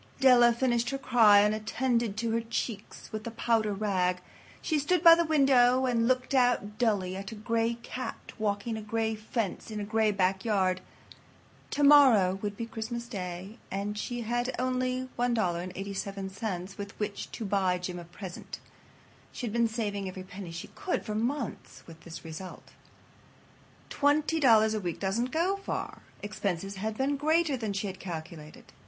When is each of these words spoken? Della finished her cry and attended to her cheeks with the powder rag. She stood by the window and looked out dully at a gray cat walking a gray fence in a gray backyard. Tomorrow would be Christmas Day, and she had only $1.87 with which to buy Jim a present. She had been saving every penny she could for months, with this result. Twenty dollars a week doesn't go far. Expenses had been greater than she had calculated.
Della 0.19 0.51
finished 0.51 0.89
her 0.89 0.97
cry 0.97 1.41
and 1.41 1.53
attended 1.53 2.17
to 2.17 2.31
her 2.31 2.41
cheeks 2.41 3.11
with 3.11 3.23
the 3.23 3.29
powder 3.29 3.71
rag. 3.71 4.19
She 4.59 4.79
stood 4.79 5.03
by 5.03 5.13
the 5.13 5.25
window 5.25 5.85
and 5.85 6.07
looked 6.07 6.33
out 6.33 6.79
dully 6.79 7.15
at 7.15 7.31
a 7.31 7.35
gray 7.35 7.75
cat 7.83 8.31
walking 8.39 8.77
a 8.77 8.81
gray 8.81 9.13
fence 9.13 9.69
in 9.69 9.79
a 9.79 9.83
gray 9.83 10.09
backyard. 10.09 10.81
Tomorrow 11.69 12.39
would 12.41 12.57
be 12.57 12.65
Christmas 12.65 13.07
Day, 13.07 13.59
and 13.69 13.95
she 13.95 14.21
had 14.21 14.55
only 14.57 15.07
$1.87 15.19 16.77
with 16.79 16.99
which 16.99 17.31
to 17.33 17.45
buy 17.45 17.77
Jim 17.77 17.99
a 17.99 18.03
present. 18.05 18.59
She 19.31 19.45
had 19.45 19.53
been 19.53 19.67
saving 19.67 20.07
every 20.07 20.23
penny 20.23 20.49
she 20.49 20.69
could 20.69 21.05
for 21.05 21.13
months, 21.13 21.85
with 21.85 22.01
this 22.01 22.25
result. 22.25 22.71
Twenty 23.91 24.39
dollars 24.39 24.73
a 24.73 24.79
week 24.79 24.99
doesn't 24.99 25.29
go 25.29 25.57
far. 25.57 26.01
Expenses 26.23 26.77
had 26.77 26.97
been 26.97 27.17
greater 27.17 27.55
than 27.55 27.73
she 27.73 27.85
had 27.85 27.99
calculated. 27.99 28.73